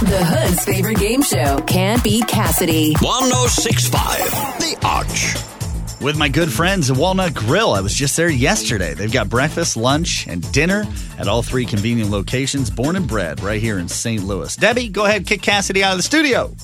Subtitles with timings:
[0.00, 2.94] The Hood's favorite game show can't beat Cassidy.
[3.00, 4.18] 1065
[4.60, 5.34] The Arch.
[6.00, 7.72] with my good friends at Walnut Grill.
[7.72, 8.94] I was just there yesterday.
[8.94, 10.84] They've got breakfast, lunch, and dinner
[11.18, 14.22] at all three convenient locations, born and bred right here in St.
[14.22, 14.54] Louis.
[14.54, 16.54] Debbie, go ahead, kick Cassidy out of the studio.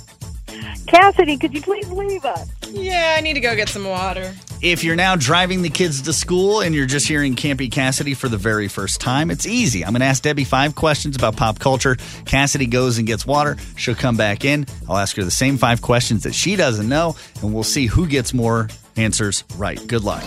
[0.86, 2.50] Cassidy, could you please leave us?
[2.70, 4.34] Yeah, I need to go get some water.
[4.60, 8.14] If you're now driving the kids to school and you're just hearing Can't Beat Cassidy
[8.14, 9.84] for the very first time, it's easy.
[9.84, 11.96] I'm going to ask Debbie five questions about pop culture.
[12.24, 13.56] Cassidy goes and gets water.
[13.76, 14.66] She'll come back in.
[14.88, 18.06] I'll ask her the same five questions that she doesn't know, and we'll see who
[18.06, 19.84] gets more answers right.
[19.86, 20.24] Good luck.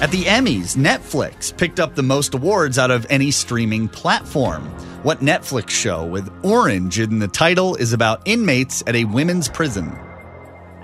[0.00, 4.62] At the Emmys, Netflix picked up the most awards out of any streaming platform.
[5.02, 9.88] What Netflix show with orange in the title is about inmates at a women's prison?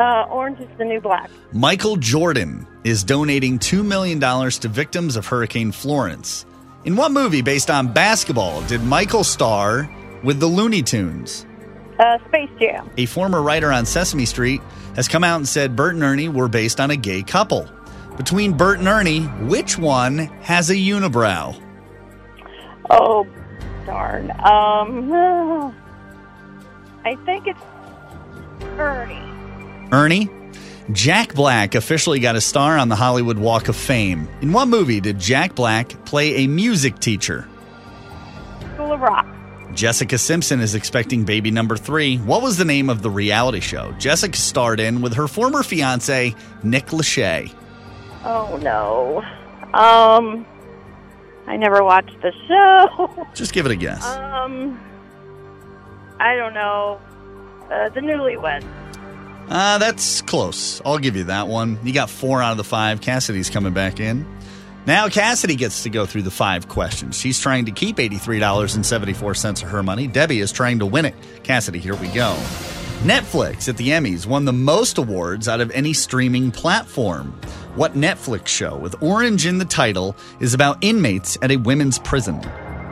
[0.00, 1.30] Uh, Orange is the New Black.
[1.52, 6.44] Michael Jordan is donating $2 million to victims of Hurricane Florence.
[6.84, 9.88] In what movie based on basketball did Michael star
[10.24, 11.46] with the Looney Tunes?
[12.00, 12.90] Uh, Space Jam.
[12.96, 14.60] A former writer on Sesame Street
[14.96, 17.68] has come out and said Bert and Ernie were based on a gay couple.
[18.16, 21.60] Between Bert and Ernie, which one has a unibrow?
[22.90, 23.26] Oh,
[23.86, 24.30] darn.
[24.42, 25.12] Um,
[27.04, 27.60] I think it's
[28.78, 29.20] Ernie.
[29.92, 30.30] Ernie?
[30.92, 34.28] Jack Black officially got a star on the Hollywood Walk of Fame.
[34.42, 37.48] In what movie did Jack Black play a music teacher?
[38.74, 39.26] School of Rock.
[39.74, 42.18] Jessica Simpson is expecting baby number three.
[42.18, 46.34] What was the name of the reality show Jessica starred in with her former fiance,
[46.62, 47.52] Nick Lachey?
[48.24, 49.22] Oh no.
[49.78, 50.46] Um,
[51.46, 53.26] I never watched the show.
[53.34, 54.04] Just give it a guess.
[54.06, 54.80] um,
[56.20, 57.00] I don't know.
[57.70, 58.64] Uh, the Newlyweds.
[59.48, 60.80] Uh, that's close.
[60.86, 61.78] I'll give you that one.
[61.84, 63.00] You got four out of the five.
[63.00, 64.26] Cassidy's coming back in.
[64.86, 67.18] Now Cassidy gets to go through the five questions.
[67.18, 70.06] She's trying to keep $83.74 of her money.
[70.06, 71.14] Debbie is trying to win it.
[71.42, 72.34] Cassidy, here we go.
[73.02, 77.38] Netflix at the Emmys won the most awards out of any streaming platform.
[77.74, 82.40] What Netflix show with orange in the title is about inmates at a women's prison?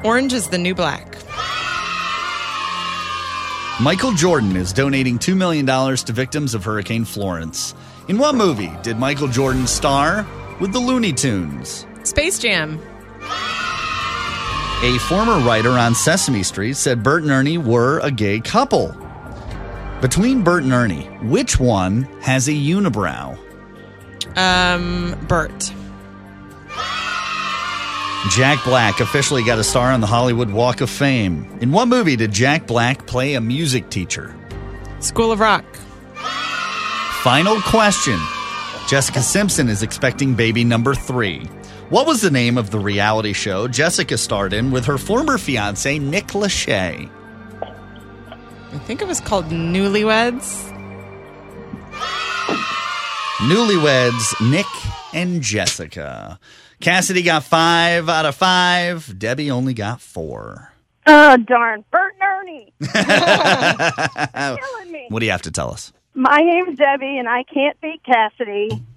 [0.03, 1.19] Orange is the new black.
[3.81, 7.77] Michael Jordan is donating $2 million to victims of Hurricane Florence.
[8.09, 10.27] In what movie did Michael Jordan star
[10.61, 11.87] with the Looney Tunes?
[12.03, 12.81] Space Jam.
[14.83, 18.97] A former writer on Sesame Street said Bert and Ernie were a gay couple.
[20.01, 23.39] Between Bert and Ernie, which one has a unibrow?
[24.37, 25.73] Um, Bert.
[28.31, 31.59] Jack Black officially got a star on the Hollywood Walk of Fame.
[31.61, 34.35] In what movie did Jack Black play a music teacher?
[35.01, 35.65] School of Rock.
[37.23, 38.19] Final question.
[38.89, 41.47] Jessica Simpson is expecting baby number three.
[41.89, 45.99] What was the name of the reality show Jessica starred in with her former fiance,
[45.99, 47.11] Nick Lachey?
[47.61, 50.72] I think it was called Newlyweds.
[53.43, 54.67] Newlyweds, Nick
[55.13, 56.39] and Jessica.
[56.81, 59.19] Cassidy got five out of five.
[59.19, 60.73] Debbie only got four.
[61.07, 61.85] Oh, darn.
[61.91, 62.73] Bert and Ernie.
[64.61, 65.07] Killing me.
[65.09, 65.93] What do you have to tell us?
[66.15, 68.83] My name's Debbie, and I can't beat Cassidy.